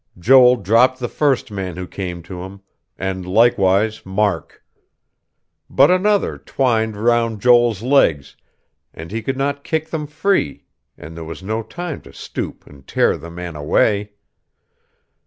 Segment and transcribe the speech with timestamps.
[0.17, 2.61] Joel dropped the first man who came to him;
[2.97, 4.63] and likewise Mark.
[5.69, 8.35] But another twined 'round Joel's legs,
[8.95, 10.65] and he could not kick them free,
[10.97, 14.13] and there was no time to stoop and tear the man away.